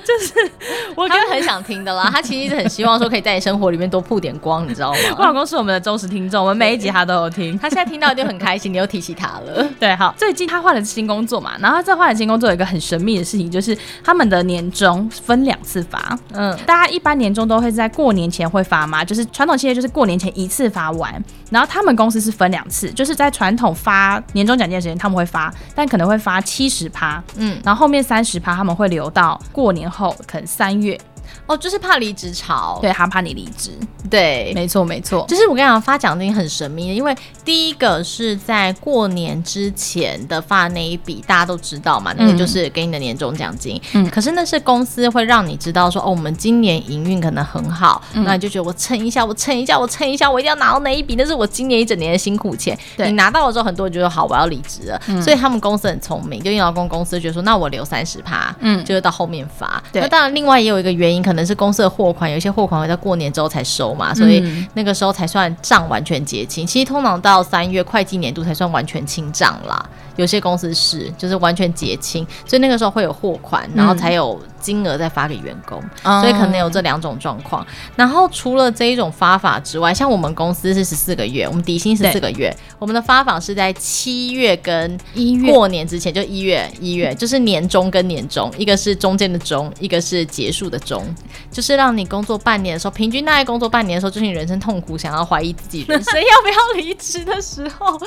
[0.04, 0.50] 就是
[0.94, 4.98] 我刚刚很想听的啦，他其实一直很希望说可以在你生活里面多曝点光，你知道吗？
[5.16, 8.72] 我老公是我们的忠实听众，我们每一集他都有听，他现在听到就很开心。
[8.72, 16.18] 你又提起他了， 对，好，最近他换了新工作嘛，然后他这换了新工作有一个很神秘的事情，就是他们的年终分两次发。
[16.32, 21.12] 嗯，大家一般年终都会在过年前会发嘛，就是传统企业就是过年前一次发完，
[21.50, 31.00] 然后他们公司是分两次，就是在传统发年终奖金的时间他们会发，但可能会发七十趴，嗯，然后后面三十趴他们会留到过年后，可能三月。
[31.46, 33.70] 哦，就是怕离职潮，对，他怕你离职，
[34.08, 35.26] 对，没错没错。
[35.28, 43.80] 就是我跟你讲，发奖金很神秘的，因为第一个是在过年之前的发那一笔，大家都知道嘛，嗯、那个就是给你的年终奖金。
[43.92, 52.78] 嗯，可是那是公司会让你知道说，哦，我们今年营运可能很好，嗯、那你就觉得我撑一下，我撑一下，我撑一下，我一定要拿到那一笔，那是我今年一整年的辛苦钱。
[52.96, 55.00] 对，你拿到了之后，很多人觉得好，我要离职了。
[55.08, 59.82] 嗯、所以他们公司很聪明，就你老公公司觉得说，那我留三十趴，嗯，就是到后面发。
[59.92, 64.44] 对，那当然另外也有一个原因，可能是公司的货款，有一些货款会在过年之后才收嘛，所以
[64.74, 66.66] 那个时候才算账完全结清。
[66.66, 69.82] 其实通常到三月会计年度才算完全清账啦。
[70.16, 77.66] 有些公司是就是完全结清，所以那个时候会有货款，然后才有金额再发给员工，嗯、所以可能有这两种状况。
[77.96, 91.04] 然后除了这一种发法之外，像我们公司是十四个月，我们底薪十四个月，我们的发法是在七月跟一月过年之前，就一月一月，就是年终跟年终，一个是中间的中，一个是结束的中，
[91.50, 97.98] 就是让你工作半年的时候，平均大概工作半年的时候，就是你人生痛苦，想要怀疑自己人生要不要离职的时候，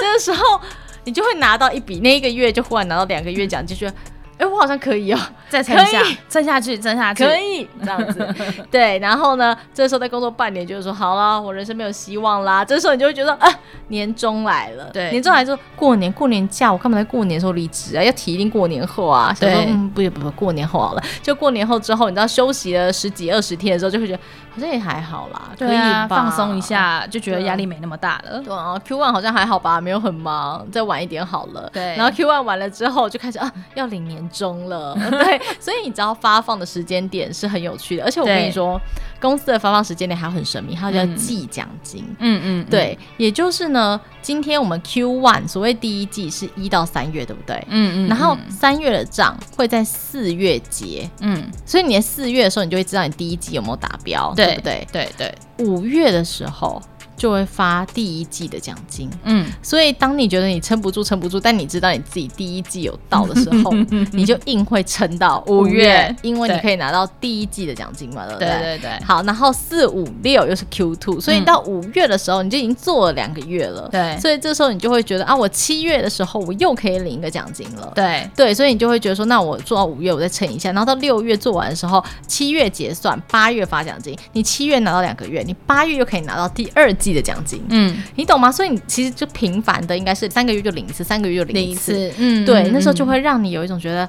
[0.00, 0.60] 这个时候。
[1.04, 3.96] 你就会拿到一笔，那一个月就忽然拿到两个月奖金，就觉得，
[4.38, 5.18] 哎、欸，我好像可以哦，
[5.48, 8.34] 再撑下，撑下去，撑下去，可以这样子。
[8.70, 12.64] 对，然后呢，这时候再工作半年，就是说，好了，我人生没有希望啦。
[12.64, 13.48] 这时候你就会觉得，啊，
[13.88, 18.02] 年终来了，对，年终来说，过年过年假，我干嘛在过年的时候离职啊？
[18.02, 19.32] 要提一定过年后啊。
[19.32, 24.20] 想说，嗯，不不不，过年后好了，就过年后之后，你知道休息了十几二十天的时候，就会觉得。
[24.56, 28.40] 好像也还好啦，可以、啊、放松一下，就觉得压力没那么大了。
[28.40, 31.68] 对啊，Q one 好像还好吧，没有很忙，再晚一点好了。
[31.74, 34.94] 对，然后 Q one 完了之后就开始啊，要领年终了。
[35.10, 38.80] 对，所以你知道发放的时间点是很有趣的，而且我跟你说，
[39.20, 42.04] 公司的发放时间点还很神秘，它叫季奖金。
[42.18, 47.56] 嗯嗯，对，也就是呢，今天我们 Q one 所谓第一季是一到三月，对不对？
[47.68, 51.08] 嗯嗯，然后三月的账会在四月结。
[51.20, 54.32] 嗯，所以你在四月的时候，你就会知道你第一季有没有达标。
[54.36, 54.86] 对不对？
[54.92, 56.80] 对对，五月的时候。
[57.16, 63.72] 就会发第一季的奖金，嗯，所以当你觉得你撑不住，撑不住，但你知道你自己第一季有到的时候，
[64.12, 68.48] 你就硬会撑到五月，因为你可以拿到第一季的奖金嘛，对不对？
[68.48, 69.04] 对对对。
[69.04, 78.28] 好，然后四五六又是 Q two，所以到五月的时候，你就已经做了两个月了，对，所以这时候你就会觉得啊，我七月的时候我又可以领一个奖金了，对。
[78.36, 88.50] 对，所以你就会觉得说，那我做到五月，我再撑一下，然后到六月做完的时候，七月结算，八月发奖金，你七月拿到两个月，你八月又可以拿到第二季的奖金，嗯，你懂吗？
[88.50, 94.08] 所以你其实就频繁的应该是三个月就领一次，三个月就领一次，一次嗯，对，那时候就会让你有一种觉得，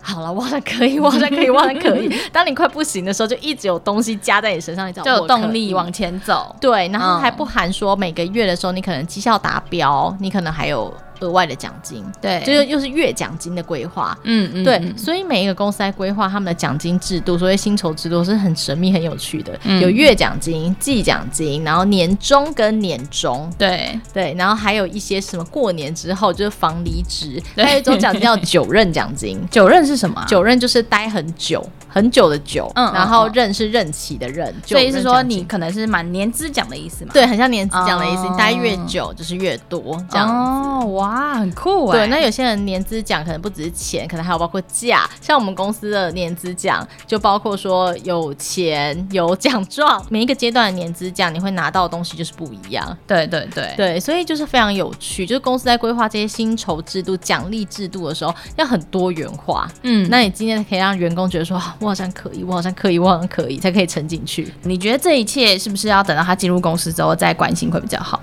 [0.00, 2.14] 好了，我好像 可以，我好像可以，我好像可以。
[2.32, 6.54] 当你快不行的时候，就一直有东西加在你身上，你就有动力往前走。
[6.60, 10.92] 对，然后还不含说每个月的时候，你可能绩效达标，你可能还有。
[11.24, 30.26] 额外的奖金，对，就是又是月奖金的规划，嗯嗯，对，所以每一个公司在规划他们的奖金制度，所谓薪酬制度是很神秘、很有趣的，嗯、有月奖金、季奖金，然后年终跟年终，对对，然后还有一些什么过年之后就是防离职，还有一种奖金叫 九任奖金，九任是什么、啊？
[30.26, 31.64] 九任就是待很久。
[31.86, 37.12] 很久的久，嗯，然后任是任期的任，所以是说你可能是满年资奖的意思嘛？
[37.14, 40.34] 对，很像年资奖的意思，你待越久就是越多这样子。
[40.34, 41.98] 哦，哇，很酷哎。
[41.98, 45.08] 对，那有些人年资奖可能不只是钱，可能还有包括价。
[45.20, 52.96] 像我们公司的年资奖就包括说有钱有奖状，每一个阶段的年资奖你会拿到的东西就是不一样。
[53.06, 59.68] 对对对对，所以就是非常有趣，就是公司在规划这些薪酬制度、奖励制度的时候要很多元化。
[59.82, 61.54] 嗯，那你今天可以让员工觉得说。
[61.78, 64.52] 我好像可以，我好像可以，我好像可以，才可以沉进去。
[64.62, 68.20] 你觉得这一切是不是要等到他进入公司之后再关心会比较好？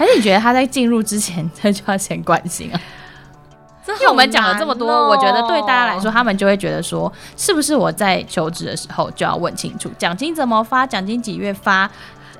[0.00, 2.80] 还是你觉得他在进入之前他就要先关心啊？
[3.86, 11.90] 因为我们讲了这么多，我觉得对大家来说，他们就会觉得说，是不是我在求职的时候就要问清楚奖金怎么发，奖金几月发？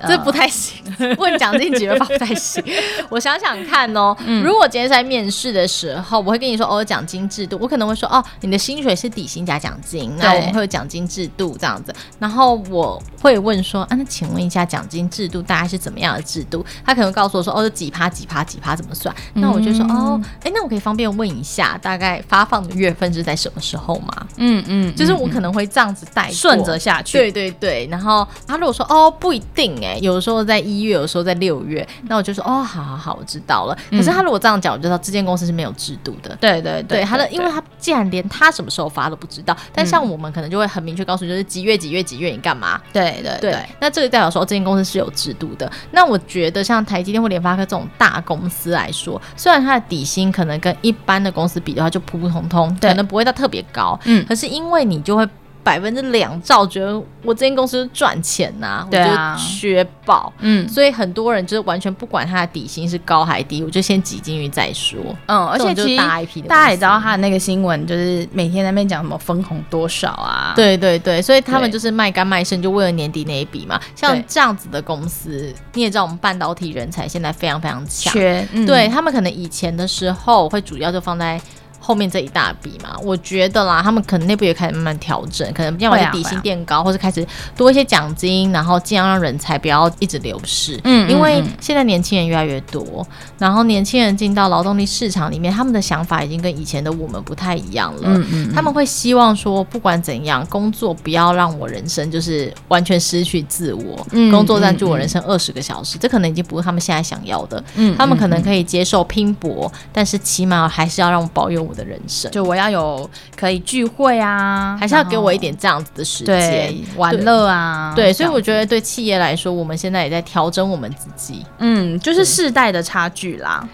[0.07, 0.81] 这不太行，
[1.17, 2.63] 问奖金几月发不太行。
[3.09, 11.93] 我想想看哦，嗯、如果今天在面试的时候，我会跟你说哦，奖金制度，我可能会说哦，你的薪水是底薪加奖金，那我们会有奖金制度这样子。
[12.19, 16.65] 然后我会问说啊，那请问一下奖金制度大概是怎么样的制度？
[16.85, 19.13] 他可能告诉我说哦，是几趴几趴几趴怎么算？
[19.35, 24.27] 那我就说哦，哎，那我可以方便问一下，大概发放的月份是在什么时候吗？
[24.37, 27.17] 嗯嗯，就是我可能会这样子带顺着下去。
[27.17, 29.90] 对对对，然后他如果说哦，不一定哎。
[29.99, 33.77] 有的时候在一月，有的时候在六月，那我就说哦，好好好，我知道了。
[33.89, 36.35] 可是他如果这样讲，我就知道这间公司是没有制度的。
[36.39, 42.79] 对对对，他的，因为他既然连他什么时候发都不知道，但像我们可能就会很明确告诉你，就是几月几月几月你干嘛？
[42.93, 45.71] 对对对，那这个代表说这间公司是有制度的。
[45.91, 55.27] 那我觉得像台积电或联发科这种大公司来说，虽然它的底薪可能跟一般的公司比的话就普普通通，可能不会到特别高，嗯，可是因为你就会。
[55.63, 73.79] 百分之两兆，觉得我这间公司赚钱呐、我就确保，嗯，所以很多人就是完全不管他的底薪是高还低，我就先挤进去再说，嗯，而且其实大 IP 的，大家也知道他的那个新闻，就是每天在那边讲什么分红多少啊，对对对，所以他们就是卖肝卖肾，就为了年底那一笔嘛。
[73.95, 81.39] 像这样子的公司，你也知道，我们半导体人才现在非常非常强，缺，嗯、对他们可能以前的时候会主要就放在。
[81.83, 87.25] 后面这一大笔嘛，我觉得啦，他们可能内部也开始慢慢调整，可能要么就底薪垫高，或是开始
[87.57, 90.79] 多一些奖金，然后尽量让人才不要一直流失。
[90.83, 93.05] 嗯，因为现在年轻人越来越多，
[93.39, 98.01] 然后年轻人进到劳动力市场里面，他们的想法已经跟以前的我们不太一样了。
[98.03, 104.07] 嗯嗯，他们会希望说，不管怎样，工作不要让我人生就是完全失去自我。
[104.11, 107.63] 嗯，工作占据我人生二十个小时，这可能已经不是他们现在想要的。
[107.75, 117.93] 嗯，他们可能可以接受拼搏，但是起码还是要让我保有我的人生，就我要有可以聚会啊，还是要给我一点这样子的时间玩乐啊。
[117.95, 121.45] 对，所以我觉得对企业来说，我们现在也在调整我们自己。
[121.59, 123.65] 嗯，就是世代的差距啦，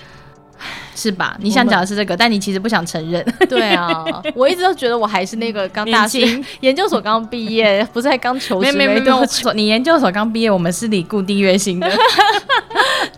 [0.96, 1.36] 是吧？
[1.42, 3.26] 你想讲的是这个，但你其实不想承认。
[3.50, 4.06] 对啊，
[4.36, 9.52] 我一直都觉得我还是那个 刚大学研究所刚毕业，不是还刚求职没多久。
[9.54, 11.90] 你研究所刚毕业，我们是领固定月薪的。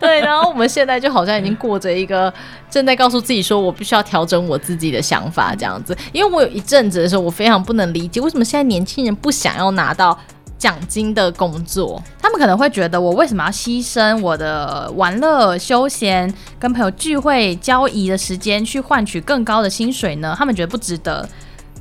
[0.09, 2.33] 对，然后我们现在就好像已经过着一个
[2.67, 5.95] 正在告诉自己说，我必须要调整我自己的想法这样子。
[6.11, 10.17] 因为我有一阵子的时候，我非常不能理解为什么现在年轻人不想要拿到
[10.57, 20.35] 奖金的工作，他们可能会觉得我为什么要牺牲我的玩乐、休闲、跟朋友聚会、交谊的时间去换取更高的薪水呢？
[20.35, 21.29] 他们觉得不值得。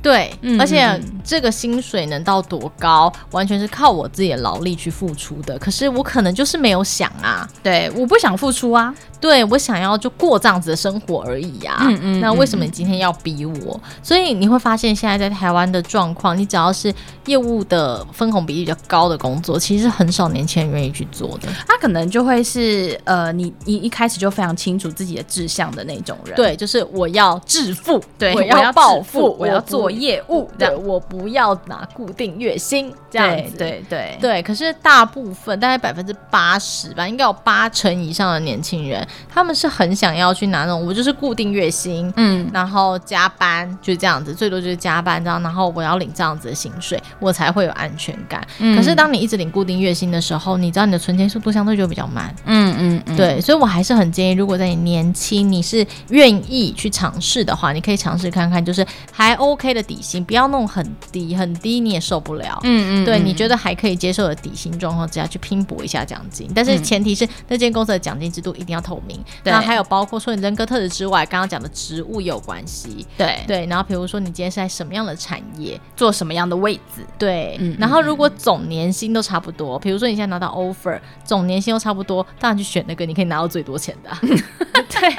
[0.01, 5.57] 对，嗯、而且这个薪水能到多高，完全是靠我自己的劳力去付出的。
[5.59, 11.77] 可是我可能就是没有想啊，对，我不想付出啊，对，我想要就过这样子的生活而已啊。
[11.81, 13.79] 嗯嗯，那为什么你今天要逼我？
[14.01, 16.93] 所以你会发现现在在台湾的状况，你只要是
[17.25, 21.49] 业务的分红比例比较高的工作，其实很少年轻人愿意去做的。
[21.67, 26.35] 他可能就会是呃，你你一开始就非常清楚自己的志向的那种人。
[26.35, 29.89] 对，就是我要致富，对，我要暴富，我要做。
[29.99, 34.41] 业务对，我不要拿固定月薪这样子，对对对。
[34.43, 48.41] 可是大部分大概百分之八十吧，应该有八成以上的年轻人，他们是很想要去拿那种，我就是固定月薪，嗯，然后加班就这样子，最多就是加班这样，然后我要领这样子的薪水，我才会有安全感。
[48.59, 53.41] 嗯、可是当你一直领固定月薪的时候，你知道你的存钱速度相对就比较慢，嗯嗯，嗯对。
[53.41, 59.83] 所以我还是很建议，如果在你年轻，你是愿意去尝试的话，你可以尝试看看，就是还 OK 的。
[59.89, 62.59] 底薪不要弄很低，很低你也受不了。
[62.61, 69.19] 嗯嗯，对，你觉得还可以接受的底薪状况之下去拼搏一下奖金，但是前提是那间公司的奖金制度一定要透有名。
[69.43, 73.05] 那还有包括说你人格特质之外，刚刚讲的职务有关系。
[73.17, 77.05] 对对，然后比如说你今天是在什么样的产业，做什么样的位置？
[77.17, 84.09] 对，嗯然后如果总年薪都差不多，比如说你现在拿到 offer，总年薪都差不多，当然去选那个你可以拿到最多钱的。
[84.89, 85.15] 对。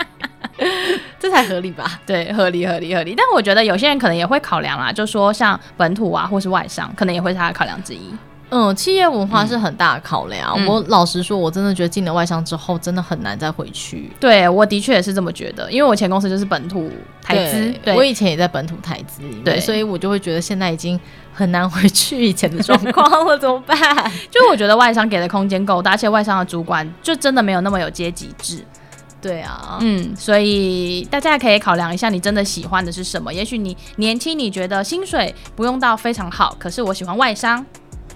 [1.19, 2.01] 这才合理吧？
[2.05, 3.15] 对，合理合理合理。
[3.15, 8.11] 但我觉得有些人可能也会考量啦，就说像本土啊，或是外商，可能也会是他的考量之一。
[8.51, 10.55] 嗯，企业文化是很大的考量。
[10.59, 14.11] 嗯、我老实说，我真的觉得进了外商之后，真的很难再回去。
[14.21, 16.91] 对，我的确也是这么觉得，因为我前公司就是本土
[17.23, 20.99] 台资，对，我以前也在本土台资里面，对，所以我就会觉得现在已经
[21.33, 23.79] 很难回去以前的状况了，怎么办？
[24.31, 28.65] 就我觉得外商给的空间够大，而且外商的主管就真的没有那么有阶级制。
[29.23, 33.33] 对啊，嗯，所以大家可以考量一下，你真的喜欢的是什么？
[33.33, 37.65] 也许你年轻，你觉得薪水不用到非常好，可是我喜欢外商。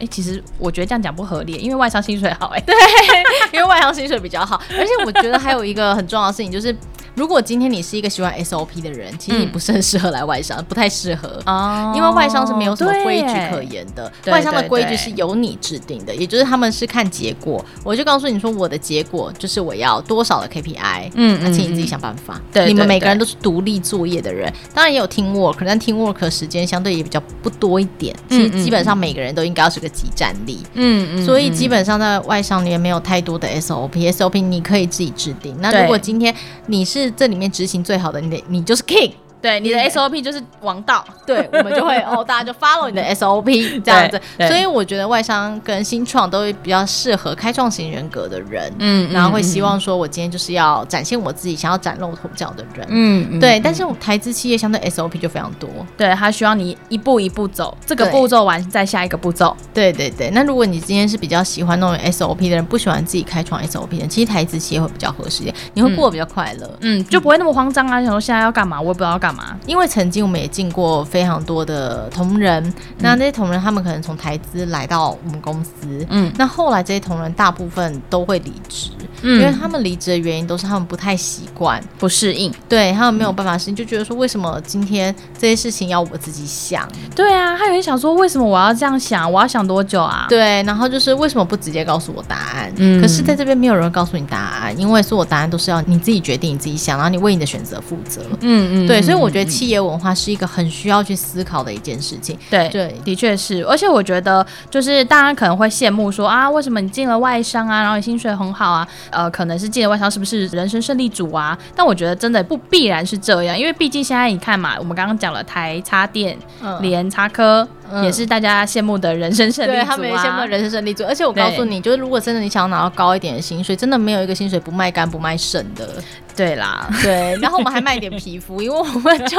[0.01, 2.47] 哎，其实我觉得这样讲不合理，因为外商薪水好。
[2.49, 2.75] 哎，对，
[3.53, 6.75] 因为外商薪水比较好，而且我觉得还有一个很重要的事情就是。
[7.15, 14.13] 如果今天你是一个喜欢 SOP 的人，其实你不是很适合来外商，嗯、不太适合哦，因为外商是没有什么规矩可言的。
[14.27, 17.65] 外商的规矩是由你制定的，也就是他们是看结果。
[17.85, 22.41] 我就告诉你说，我的结果就是我要多少的 KPI，嗯，那请你自己想办法。
[22.53, 28.15] 对，你们每个人都是独立作业的人，当然也有 team work，但 team work 时间相对也比较不多一点。
[28.29, 35.57] 其实基本上每个人都应该要是个集战力，嗯嗯，所以基本上在外商里面没有太多的 SOP，SOP 你可以自己制定。
[35.61, 36.35] 那如果今天
[36.67, 39.13] 你是这里面执行最好的，你你就是 king。
[39.45, 44.19] 对，你的 SOP 就是王道，对，我们就会 哦，大家就 follow 你的 SOP 这样子。
[44.49, 53.61] 所以我觉得外商跟新创都会比较适合开创型人格的人，嗯，然后会希望说我今天就是要展现我自己，想要崭露头角的人，嗯，对。
[53.61, 59.55] 但是台资企业相对 SOP 就非常多，对，他需要你一步一步走，这个步骤完再下一个步骤。
[59.75, 60.31] 对对对。
[60.31, 69.34] 那如果你今天是比较喜欢那种 SOP 的人，不喜欢自己开创 SOP 的人，其实台资企业会比较合适一点，你会过得比较快乐，嗯，就不会那么慌张啊，想说现在要干嘛，我也不知道要干嘛。
[69.67, 75.71] 因为曾经我们也进过非常多的同仁，嗯、那那些同仁他们可能从台资来到我们公司，
[76.11, 78.91] 嗯，那后来这些同仁大部分都会离职，
[79.23, 86.89] 嗯，因为他们离职的原因都是他们不太习惯、不适应，对他们没有办法适应，就觉得说为什么今天这些事情要我自己想？
[87.15, 89.31] 对啊，他有人想说为什么我要这样想？
[89.31, 90.27] 我要想多久啊？
[90.29, 92.73] 对，然后就是为什么不直接告诉我答案？
[92.77, 98.23] 嗯，可是在这边没有人告诉你答案，因为所有答案都是要你自己决定、你自己想，然后你为你的选择负责。
[98.41, 102.39] 嗯嗯，对，所以我觉得企业文化是一个很需要去思考的一件事情。
[102.51, 103.65] 对对，的确是。
[103.65, 108.87] 而且我觉得，就是大家可能会羡慕说啊，为什么你进了外商啊，然后你薪水很好啊？
[109.11, 111.57] 呃，可能是进了外商是不是人生胜利组啊？
[111.75, 116.37] 但我觉得真的不必然是这样，因为毕竟现在你看嘛，我们刚刚讲了台插电、
[116.81, 117.67] 联插科。
[118.03, 119.85] 也是大家羡慕的人生胜利组啊！
[119.85, 121.05] 对，他们也羡慕的人生胜利组。
[121.05, 125.89] 而且我告诉你，就是如果真的你想要拿到高一点的薪水，真的没有一个薪水不卖肝不卖肾的。
[126.37, 127.39] 对啦，对。
[127.41, 129.39] 然后我们还卖点皮肤，因为我们就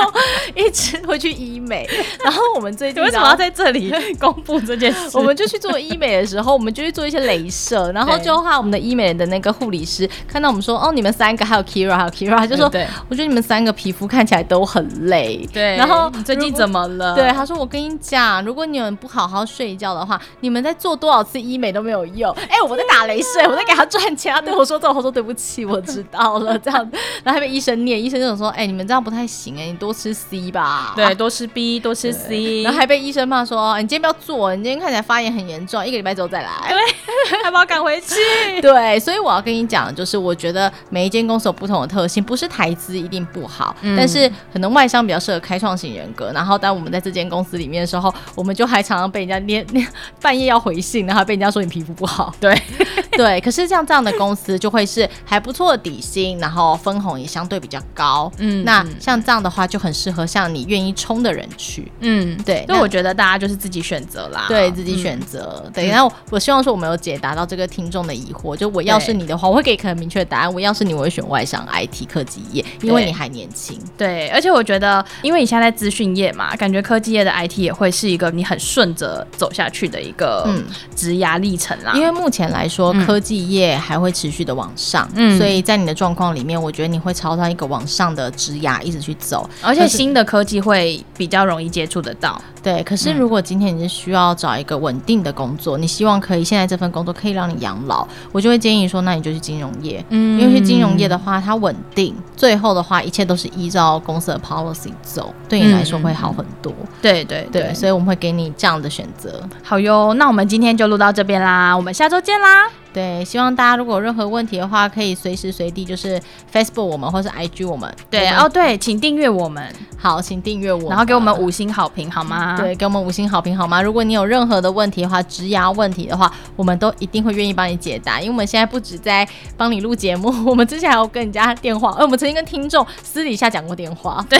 [0.55, 1.85] 一直会去医美。
[2.23, 5.17] 然后我们最近为什么要在这里 公布这件事？
[5.17, 7.91] 我们就去做医美的时候，我们就去做一些镭射。
[7.91, 15.75] 然后就怕我们的医美的那个护理师看到我们说：“哦，你们三个还有 Kira 还有 Kira，就说，对，我觉得你们三个皮肤看起来都很累。”对。
[15.75, 17.13] 然后你最近怎么了？
[17.13, 22.31] 对，他说：“我跟你讲。”如果你们不好好睡觉的话，你们在做多少次医美都没有用。
[22.49, 24.33] 哎、欸，我在打雷射，我在给他赚钱。
[24.33, 26.57] 他对我说这种话，我说对不起，我知道了。
[26.59, 26.79] 这样，
[27.23, 32.61] 然后还被医生念，医生就说：“哎、欸，你们这样不太行，哎，你多吃 C 吧。”对，多吃 B，多吃 C。
[32.61, 38.15] 然后还被医生骂说：“你今天不要做，你今天看起来发炎很严重，一个礼拜之后再来。”对， 还把我赶回去。
[38.61, 46.31] 对，所以我要跟你讲，就是我觉得每一间公司有不同的特性，不是台资一定不好，嗯、但是可能外商比较适合开创型人格。
[46.33, 49.05] 然后当我们在这间公司里面的时候，我们就还常常。
[49.15, 49.87] 被人家捏 捏
[50.21, 52.53] 半夜要回信，然后被人家说你皮肤不好，对
[53.15, 53.39] 对。
[53.39, 58.29] 可是像这样的公司就会是还不错的底薪，然后分红也相对比较高。
[58.39, 61.89] 嗯，那像这样的话就很适合像你愿意冲的人去。
[62.01, 62.65] 嗯，对。
[62.67, 65.61] 所以我觉得大家就是自己选择啦，对自己选择。
[65.65, 68.55] 嗯、对，然后我希望说我没有解答到这个听众的疑惑。
[68.55, 70.53] 就我要是你的话，我会给可能明确的答案。
[70.53, 73.79] 我要是你，我会选外商 IT 科技业，因为你还年轻。
[73.97, 79.05] 对，而且我觉得，因为你现在在资讯业嘛，感觉科技业的 IT 也会是一个你很顺着。
[79.37, 80.49] 走下去的一个
[80.95, 92.41] 职涯历程啦，因为目前来说，科技业还会持续的往上，嗯，所以在你的状况里面，我觉得你会朝上一个往上的职涯一直去走，而且新的科技会比较容易接触得到。
[92.65, 106.73] 对，可是如果今天你是需要找一个稳定的工作，你希望可以现在这份工作可以让你养老，我就会建议说，那你就去金融业，嗯，因为去金融业的话，它稳定，最后的话一切都是依照公司的 policy 走，对你来说会好很多。
[106.99, 107.47] 对对。
[107.51, 109.39] 对，所以我们会给你这样的选择。
[109.61, 116.17] 好哟，那我们今天就录到这边啦，我们下周见啦，对，希望大家如果有任何问题的话，可以随时随地就是
[116.53, 117.93] Facebook 我们或是 IG 我们。
[118.09, 119.61] 对哦，对，请订阅我们。
[119.97, 122.55] 好，请订阅我，然后给我们五星好评好吗？
[122.57, 123.81] 对，给我们五星好评好吗？
[123.81, 129.27] 如果你有任何的问题的话，职涯问题的话，我们都一定会愿意帮你解答，因为我们现在不止在
[129.57, 134.25] 帮你录节目， 我们之前还有跟人家电话，而我们曾经跟听众私底下讲过电话。
[134.29, 134.39] 对。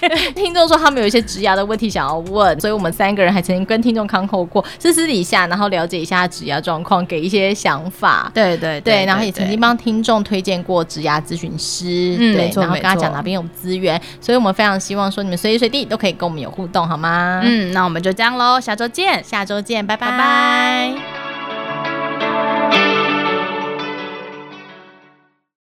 [0.34, 8.30] 听众说他们有一些职涯的问题想要问，所以我们三个人还曾经跟听众康扣过，是私底下，然后了解一下职涯状况，给一些想法。
[8.32, 17.40] 对对对，对，然后也曾经帮听众推荐过职涯咨询师，嗯、对，然后跟他讲哪边有资源，所以我们非常希望说你们随时随地都可以跟我们有互动，好吗？
[17.42, 21.19] 嗯，那我们就这样喽，下周见，下周见，拜拜